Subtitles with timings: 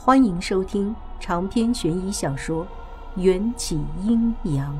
[0.00, 2.64] 欢迎收听长篇悬疑小说
[3.20, 4.72] 《缘起阴阳》。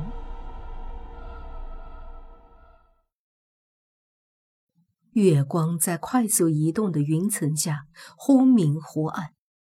[5.11, 7.85] 月光在快速移动的云层下
[8.17, 9.33] 忽明忽暗，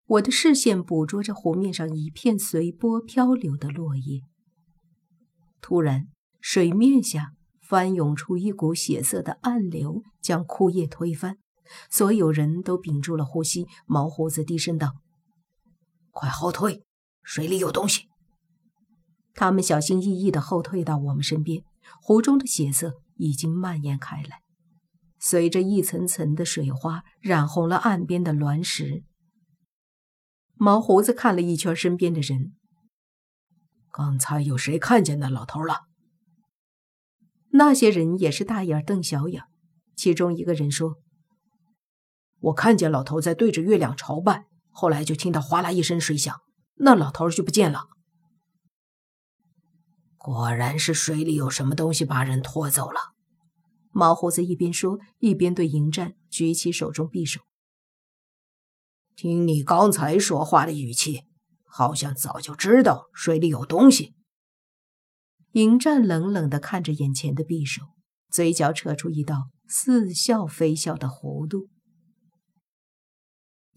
[0.06, 4.20] 我的视线捕捉着湖面上一片随波漂流的落叶。
[5.62, 6.08] 突然，
[6.42, 7.32] 水面下
[7.62, 11.38] 翻涌出一股血色的暗流，将枯叶推翻。
[11.88, 13.66] 所有人都屏住了呼吸。
[13.86, 14.96] 毛胡子低声道。
[16.10, 16.84] 快后退！
[17.22, 18.08] 水里有东西。
[19.34, 21.62] 他们小心翼翼地后退到我们身边，
[22.02, 24.42] 湖中的血色已经蔓延开来，
[25.18, 29.04] 随着一层层的水花染红了岸边的卵石。
[30.54, 32.54] 毛胡子看了一圈身边的人，
[33.90, 35.82] 刚才有谁看见那老头了？
[37.52, 39.44] 那些人也是大眼瞪小眼。
[39.96, 40.96] 其中一个人说
[42.40, 46.34] ：“我看见老头在对着月亮朝拜。”后来就听到哗啦一声水响，
[46.76, 47.88] 那老头就不见了。
[50.16, 53.00] 果然是水里有什么东西把人拖走了。
[53.90, 57.40] 毛胡子一边说，一边对迎战举起手中匕首。
[59.16, 61.24] 听你刚才说话的语气，
[61.64, 64.14] 好像早就知道水里有东西。
[65.52, 67.82] 迎战冷冷地看着眼前的匕首，
[68.30, 71.68] 嘴角扯出一道似笑非笑的弧度。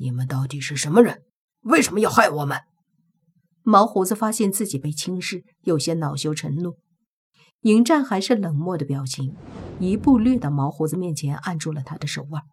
[0.03, 1.23] 你们到底是什么人？
[1.61, 2.59] 为什么要害我们？
[3.61, 6.77] 毛胡子发现自己被轻视，有些恼羞成怒。
[7.61, 9.33] 迎战还是冷漠的表情，
[9.79, 12.43] 一步掠到毛胡子面前，按住了他的手腕。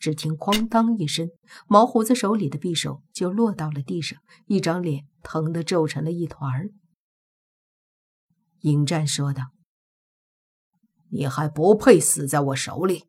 [0.00, 1.30] 只听“哐当”一声，
[1.68, 6.70] 毛胡子手里的匕首就落到了地上，一张脸疼得皱成了一团。
[8.62, 9.52] 迎战说道
[11.12, 13.04] ：“你还不配死在我手里。”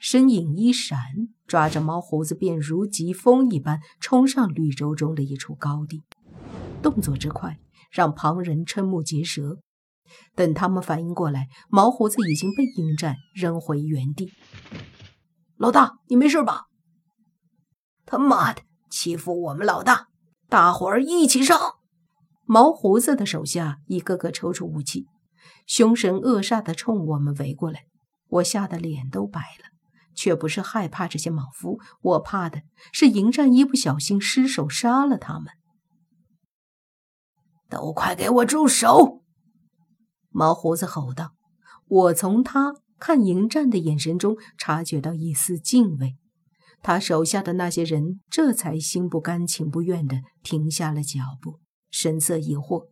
[0.00, 0.98] 身影一闪，
[1.46, 6.02] 抓着毛胡子便如疾风一般冲上绿洲中的一处高地，
[6.82, 7.58] 动作之快
[7.90, 9.58] 让旁人瞠目结舌。
[10.34, 14.32] 等他们反应过来，毛胡子已经被迎战扔回原地。
[15.58, 16.64] 老大，你没事吧？
[18.06, 20.08] 他妈的，欺负我们老大！
[20.48, 21.58] 大伙儿一起上！
[22.46, 25.06] 毛胡子的手下一个个抽出武器，
[25.66, 27.84] 凶神恶煞地冲我们围过来。
[28.28, 29.79] 我吓得脸都白了。
[30.14, 32.62] 却不是害怕这些莽夫，我怕的
[32.92, 35.54] 是迎战一不小心失手杀了他们。
[37.68, 39.22] 都快给我住手！
[40.28, 41.34] 毛胡子吼道。
[41.86, 46.16] 我从他看迎战的眼神中察觉到一丝敬畏，
[46.82, 51.60] 他手下的那些人这才心不甘情不愿地停下了脚步，
[51.90, 52.88] 神色疑惑。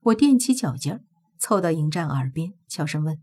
[0.00, 1.04] 我踮起脚尖，
[1.38, 3.20] 凑到迎战耳边，悄声问。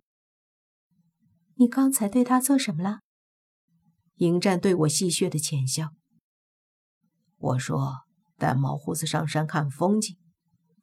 [1.57, 2.99] 你刚才对他做什么了？
[4.15, 5.91] 迎战对我戏谑的浅笑。
[7.37, 8.01] 我说
[8.37, 10.17] 带毛胡子上山看风景，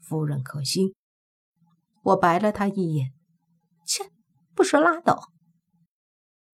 [0.00, 0.94] 夫人可心。
[2.02, 3.12] 我白了他一眼，
[3.86, 4.10] 切，
[4.54, 5.30] 不说拉倒。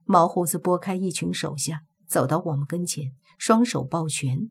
[0.04, 4.50] 毛胡子拨开一群手下，走到我们跟前，双手抱拳。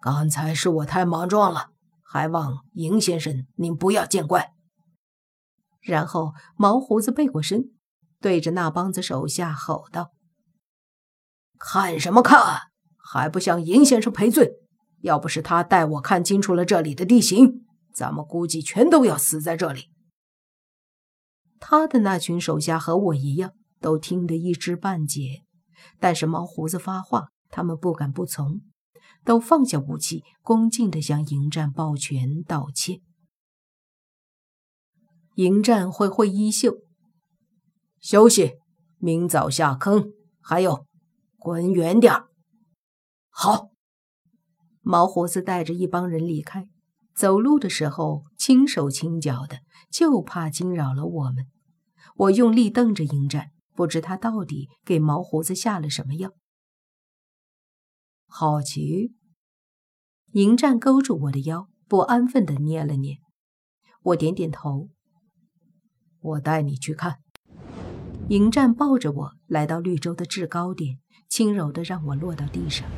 [0.00, 1.72] 刚才是我太莽撞了，
[2.02, 4.54] 还望迎先生您不要见怪。
[5.82, 7.71] 然后毛胡子背过身。
[8.22, 10.12] 对着那帮子手下吼道
[11.58, 12.70] ：“看什么看？
[12.96, 14.52] 还不向尹先生赔罪？
[15.00, 19.90] 要不是他带我看清楚了这里的地形，咱们估计全都要死在这里。”
[21.58, 25.42] 他的那群手下和我一样，都听得一知半解。
[25.98, 28.60] 但是毛胡子发话，他们不敢不从，
[29.24, 33.00] 都放下武器，恭敬地向迎战抱拳道歉。
[35.34, 36.76] 迎战挥挥衣袖。
[38.02, 38.56] 休息，
[38.98, 40.12] 明早下坑。
[40.40, 40.86] 还有，
[41.38, 42.28] 滚远点儿。
[43.30, 43.70] 好。
[44.80, 46.68] 毛胡子带着一帮人离开，
[47.14, 51.46] 走路的时候轻手轻脚的，就怕惊扰了我们。
[52.16, 56.32] 我用力瞪着迎战，不知他到底给毛胡子下了什么药。
[58.26, 59.14] 好奇。
[60.32, 63.18] 迎战勾住我的腰，不安分的捏了捏。
[64.02, 64.88] 我点点头。
[66.18, 67.21] 我带你去看。
[68.32, 70.98] 迎战抱着我来到绿洲的制高点，
[71.28, 72.88] 轻柔地让我落到地上。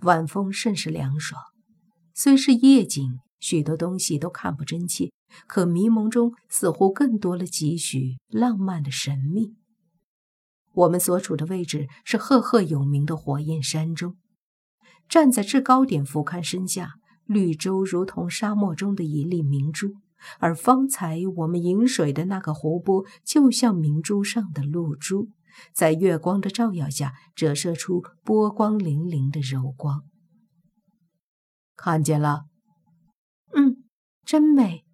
[0.00, 1.38] 晚风甚是凉爽，
[2.14, 5.12] 虽是夜景，许多东西都看不真切，
[5.46, 9.56] 可迷蒙中似乎更多了几许浪漫的神秘。
[10.72, 14.16] 我们所处的位置是赫赫有名的火焰山中，
[15.06, 16.94] 站在制高点俯瞰身下，
[17.26, 19.96] 绿洲如同沙漠中的一粒明珠。
[20.38, 25.28] 而方才我们饮水的那个湖泊，就像明珠上的露珠，
[25.72, 30.04] 在月光的照耀下折射出波光粼粼的柔光。
[31.76, 32.44] 看见了？
[33.54, 33.84] 嗯，
[34.24, 34.84] 真美。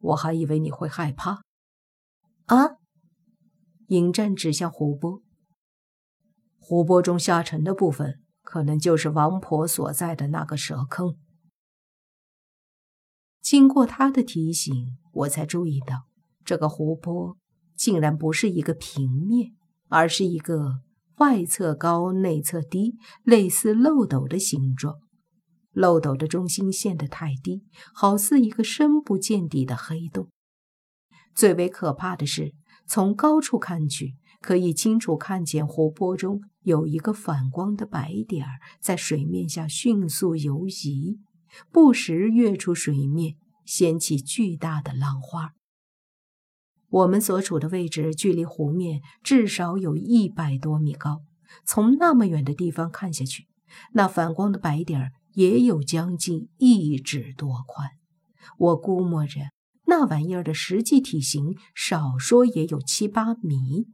[0.00, 1.42] 我还以为你会害怕。
[2.46, 2.78] 啊！
[3.88, 5.22] 迎战指向湖泊，
[6.58, 11.16] 湖泊中下沉的部分，可能就是王婆所在的那个蛇坑。
[13.50, 16.04] 经过他的提醒，我才注意到，
[16.44, 17.38] 这个湖泊
[17.74, 19.52] 竟然不是一个平面，
[19.88, 20.80] 而是一个
[21.16, 24.96] 外侧高、内侧低，类似漏斗的形状。
[25.72, 27.64] 漏斗的中心陷得太低，
[27.94, 30.28] 好似一个深不见底的黑洞。
[31.34, 32.52] 最为可怕的是，
[32.86, 38.46] 从高处看去，可以清楚看见湖泊中有一个反光的白点
[38.78, 41.18] 在水面下迅速游移。
[41.70, 45.54] 不时跃出水面，掀起巨大的浪花。
[46.90, 51.22] 我们所处的位置距离湖面至少有一百多米高，
[51.66, 53.46] 从那么远的地方看下去，
[53.92, 57.90] 那反光的白点也有将近一指多宽。
[58.56, 59.50] 我估摸着，
[59.86, 63.88] 那玩意儿的实际体型少说也有七八米。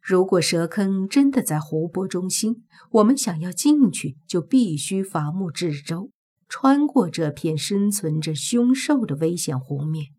[0.00, 6.10] 如果蛇坑真的在湖泊中心，我们想要进去，就必须伐木制舟，
[6.48, 10.14] 穿过这片生存着凶兽的危险湖面。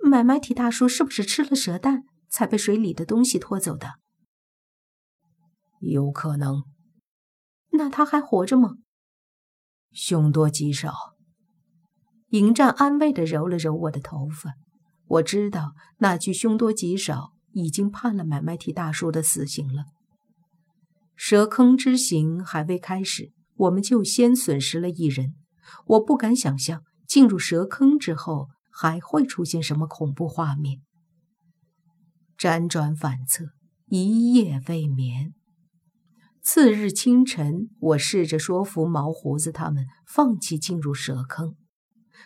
[0.00, 3.94] 买卖提大叔是不是吃了蛇蛋，才被水里的东西拖走的？
[5.80, 6.64] 有可能。
[7.70, 8.76] 那他还活着吗？
[9.92, 10.92] 凶多吉少。
[12.28, 14.54] 迎战安慰地揉了揉我的头发。
[15.06, 17.32] 我知道那句“凶多吉少”。
[17.52, 19.84] 已经判了买卖提大叔的死刑了。
[21.16, 25.34] 蛇坑之行还未开始，我们就先损失了一人。
[25.86, 30.80] 我不敢想象进入蛇坑之后还会出现什么恐怖画面。
[32.38, 33.46] 辗转反侧，
[33.88, 35.34] 一夜未眠。
[36.40, 41.56] 次日清晨，我试着说服毛胡子他们放弃进入蛇坑。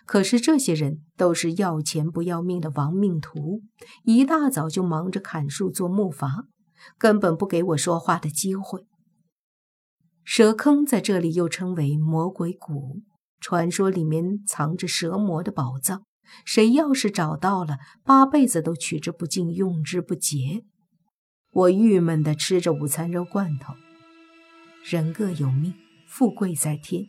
[0.04, 3.62] 可是这些人都是要钱不要命的亡命徒，
[4.04, 6.46] 一大早就忙着砍树做木筏，
[6.98, 8.86] 根本不给我说话的机会。
[10.24, 13.02] 蛇坑在这里又称为魔鬼谷，
[13.40, 16.04] 传说里面藏着蛇魔的宝藏，
[16.44, 20.64] 谁要是找到了，八辈子都取之不尽，用之不竭。
[21.52, 23.74] 我郁闷地吃着午餐肉罐头。
[24.84, 25.74] 人各有命，
[26.08, 27.06] 富贵在天，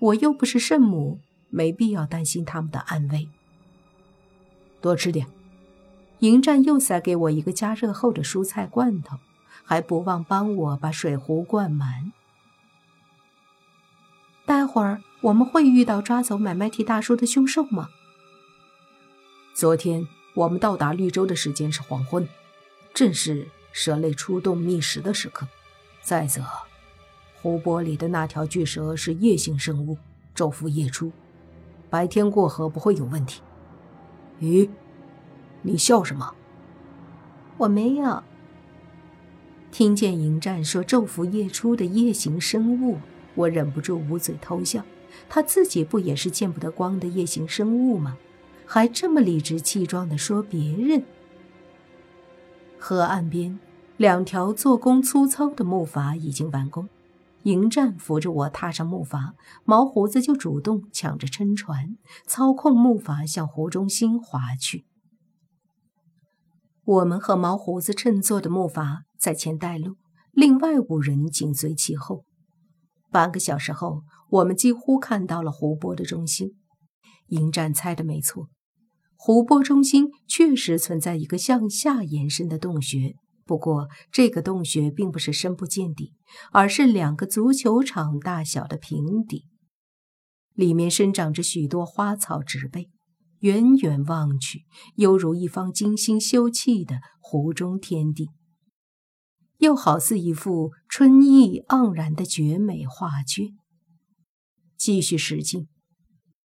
[0.00, 1.20] 我又不是圣母。
[1.52, 3.28] 没必要担心他们的安危。
[4.80, 5.28] 多吃点。
[6.20, 9.18] 迎战又塞给我一个加热后的蔬菜罐头，
[9.64, 12.12] 还不忘帮我把水壶灌满。
[14.46, 17.88] 待会儿我们会遇到抓走买卖提大叔的凶兽吗？
[19.52, 22.28] 昨天我们到达绿洲的时间是黄昏，
[22.94, 25.48] 正是蛇类出动觅食的时刻。
[26.02, 26.44] 再则，
[27.40, 29.98] 湖泊里的那条巨蛇是夜行生物，
[30.36, 31.10] 昼伏夜出。
[31.92, 33.42] 白天过河不会有问题。
[34.40, 34.70] 咦，
[35.60, 36.32] 你笑什么？
[37.58, 38.22] 我没有。
[39.70, 42.96] 听见迎战说昼伏夜出的夜行生物，
[43.34, 44.82] 我忍不住捂嘴偷笑。
[45.28, 48.16] 他自己不也是见不得光的夜行生物吗？
[48.64, 51.04] 还这么理直气壮地说别人。
[52.78, 53.60] 河岸边，
[53.98, 56.88] 两条做工粗糙的木筏已经完工。
[57.44, 59.32] 迎战扶着我踏上木筏，
[59.64, 61.96] 毛胡子就主动抢着撑船，
[62.26, 64.86] 操控木筏向湖中心划去。
[66.84, 69.96] 我们和毛胡子乘坐的木筏在前带路，
[70.32, 72.24] 另外五人紧随其后。
[73.10, 76.52] 半个小时后，我们几乎看到了湖泊的中心。
[77.28, 78.48] 迎战猜的没错，
[79.16, 83.14] 湖泊中心确实存在一个向下延伸的洞穴。
[83.44, 86.14] 不过，这个洞穴并不是深不见底，
[86.52, 89.46] 而是两个足球场大小的平底，
[90.54, 92.88] 里面生长着许多花草植被，
[93.40, 98.30] 远远望去，犹如一方精心修葺的湖中天地，
[99.58, 103.56] 又好似一幅春意盎然的绝美画卷。
[104.76, 105.68] 继续驶进，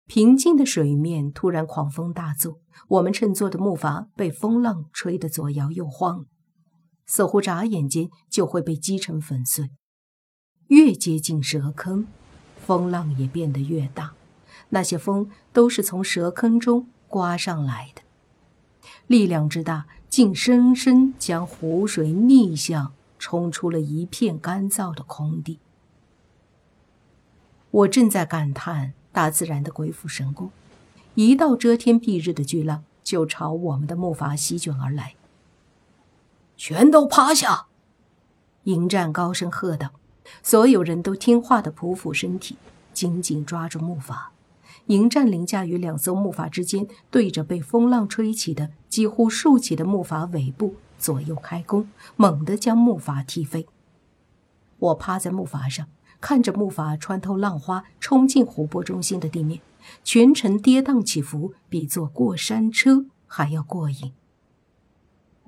[0.06, 6.26] 平静的水面突然狂风大作，我们乘坐的木筏被风浪吹得左摇右晃。
[7.08, 9.70] 似乎眨眼间就会被击成粉碎。
[10.68, 12.06] 越接近蛇坑，
[12.64, 14.12] 风浪也变得越大。
[14.68, 18.02] 那些风都是从蛇坑中刮上来的，
[19.08, 25.58] 力量之大，竟生生将湖水逆向冲出了一片干燥的空地。
[27.70, 30.50] 我正在感叹大自然的鬼斧神工，
[31.14, 32.84] 一道遮天蔽日的巨浪。
[33.02, 35.14] 就朝我们的木筏席卷而来。
[36.58, 37.66] 全都趴下！
[38.64, 39.92] 迎战高声喝道。
[40.42, 42.56] 所有人都听话的匍匐身体，
[42.92, 44.26] 紧紧抓住木筏。
[44.86, 53.68] 迎战凌驾于两艘木筏之间，对着被风浪吹起的几乎竖起的木筏尾部左右开弓，猛地将木筏踢飞。
[54.80, 55.86] 我趴在木筏上，
[56.20, 59.60] 看着木筏穿透浪花，冲进湖泊中心的地面，
[60.02, 64.12] 全程跌宕起伏，比坐过山车还要过瘾。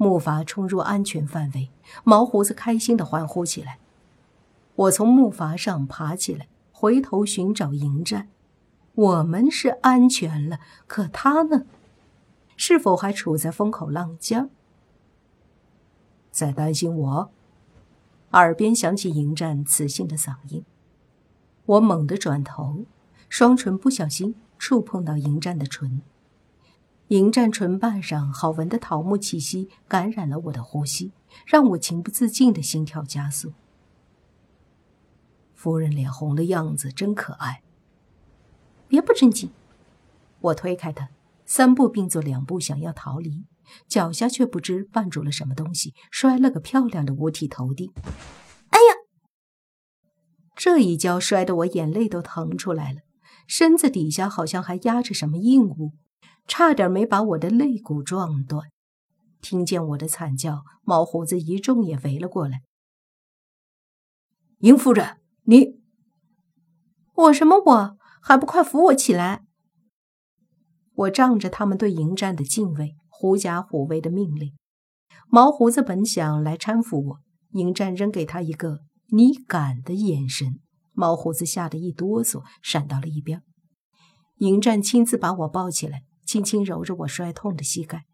[0.02, 1.68] 木筏冲入安全范围，
[2.04, 3.78] 毛胡子开心地欢呼起来。
[4.74, 8.30] 我从木筏上爬起来，回头寻找迎战。
[8.94, 11.66] 我们是安全了，可他呢？
[12.56, 14.48] 是否还处在风口浪尖？
[16.30, 17.30] 在担心我？
[18.30, 20.64] 耳边响起迎战磁性的嗓音。
[21.66, 22.86] 我猛地转头，
[23.28, 26.00] 双唇不小心触碰到迎战的唇。
[27.10, 31.10] 迎战唇瓣上好闻的桃木气息感染了我的呼吸，
[31.44, 33.52] 让我情不自禁的心跳加速。
[35.52, 37.62] 夫人脸红的样子真可爱。
[38.86, 39.50] 别不正经！
[40.40, 41.08] 我推开他，
[41.44, 43.44] 三步并作两步想要逃离，
[43.88, 47.90] 脚下却不知绊住了什么东西，摔了个漂亮的五体投地。
[48.68, 48.94] 哎呀！
[50.54, 53.00] 这一跤摔得我眼泪都疼出来了，
[53.48, 55.94] 身子底下好像还压着什么硬物。
[56.46, 58.70] 差点没把我的肋骨撞断。
[59.40, 62.62] 听见我的惨叫，毛胡子一众也围了过来。
[64.58, 65.80] 殷夫人，你……
[67.14, 67.58] 我什么？
[67.64, 69.46] 我还不快扶我起来！
[70.92, 74.54] 我仗着他们对迎战的敬畏，狐假虎威的命令。
[75.28, 77.20] 毛胡子本想来搀扶我，
[77.52, 78.80] 迎战扔给他一个
[79.12, 80.60] “你敢”的眼神，
[80.92, 83.42] 毛胡子吓得一哆嗦，闪到了一边。
[84.38, 86.02] 迎战亲自把我抱起来。
[86.30, 88.04] 轻轻揉着我摔痛的膝盖，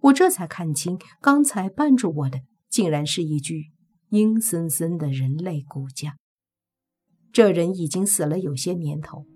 [0.00, 3.72] 我这才看清，刚才绊住我的竟然是一具
[4.08, 6.16] 阴森森的人类骨架。
[7.30, 9.26] 这人已经死了有些年头，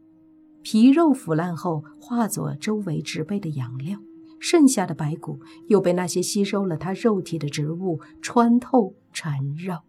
[0.62, 3.98] 皮肉腐烂后化作周围植被的养料，
[4.40, 9.84] 剩下的白骨又被那些吸收了他肉体的植物穿透缠绕，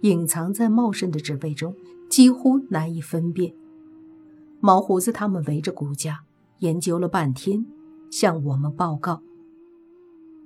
[0.00, 1.76] 隐藏在茂盛的植被中，
[2.10, 3.54] 几乎难以分辨。
[4.58, 6.24] 毛胡子他们围着骨架。
[6.60, 7.64] 研究了半天，
[8.10, 9.22] 向我们报告：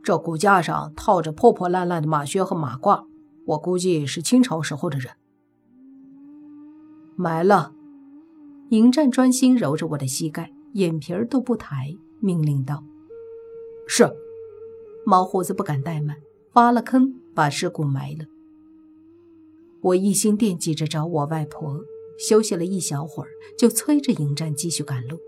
[0.03, 3.07] 这骨架上套着破破烂烂的马靴和马褂，
[3.47, 5.13] 我估计是清朝时候的人。
[7.17, 7.73] 埋了。
[8.71, 12.83] 迎战专心揉着我的膝盖，眼皮儿都不抬，命令道
[13.87, 14.11] ：“是。”
[15.05, 16.17] 毛胡子不敢怠慢，
[16.55, 18.25] 挖了坑，把尸骨埋了。
[19.83, 21.81] 我一心惦记着找我外婆，
[22.19, 23.29] 休息了一小会儿，
[23.59, 25.19] 就催着迎战继续赶路。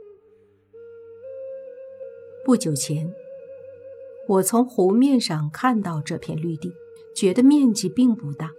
[2.44, 3.10] 不久前，
[4.28, 6.74] 我从湖面上看到这片绿地，
[7.16, 8.50] 觉得面积并不大，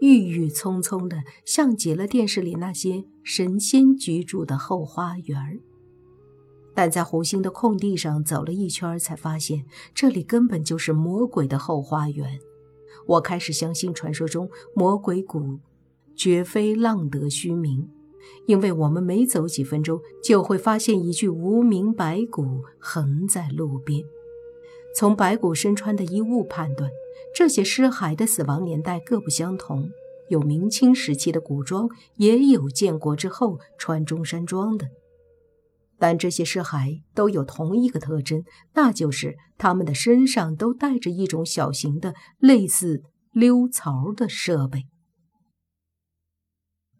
[0.00, 5.60] 郁郁葱葱的，像极了电视里那些神仙居住的后花园。
[6.74, 9.64] 但在湖心的空地上走了一圈，才发现
[9.94, 12.40] 这里根本就是魔鬼的后花园。
[13.06, 15.60] 我开始相信传说中魔鬼谷
[16.16, 17.88] 绝非浪得虚名。
[18.46, 24.02] 因为我们每走几分钟，就会发现一具无名白骨横在路边。
[24.96, 26.90] 从白骨身穿的衣物判断，
[27.34, 29.90] 这些尸骸的死亡年代各不相同，
[30.28, 34.88] 有明清时期的古装，也有建国之后穿中山装的。
[36.00, 38.44] 但这些尸骸都有同一个特征，
[38.74, 44.84] 那就是他们的身上都带着一种小型的、类似溜槽的设备。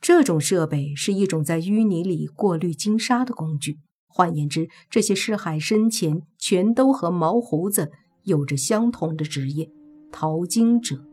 [0.08, 3.76] 这种设备是一种在淤泥里过滤金沙的工具。
[4.06, 7.90] 换言之，这些尸骸生前全都和毛胡子
[8.22, 9.70] 有着相同的职业——
[10.10, 11.04] 淘金者。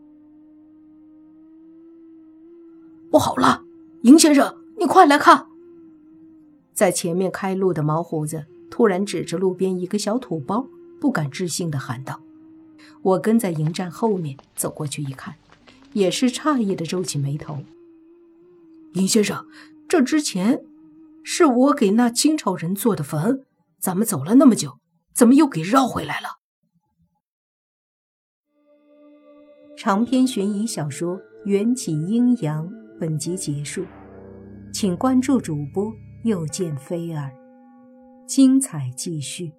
[3.12, 3.66] 不好了，
[4.04, 5.48] 尹先生，你快来看！
[6.74, 10.70] 在前面开路的毛胡子突然指着路边一个小土包，
[11.02, 12.22] 不敢置信地喊道
[13.04, 15.36] ：“我跟在营站后面走过去一看，
[15.92, 17.58] 也是诧异地皱起眉头。”
[18.96, 19.46] 林先生，
[19.90, 20.62] 这之前
[21.22, 23.46] 是我给那清朝人做的坟，
[23.78, 24.80] 咱们走了那么久，
[25.14, 26.30] 怎么又给绕回来了？
[29.78, 32.66] 长篇悬疑小说《缘起阴阳》
[32.98, 33.86] 本集结束，
[34.74, 37.30] 请关注主播，又见菲儿，
[38.26, 39.52] 精彩继续。